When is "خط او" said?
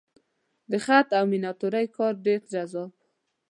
0.85-1.25